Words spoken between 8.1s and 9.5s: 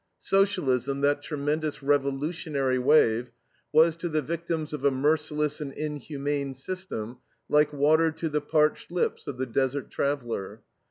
to the parched lips of the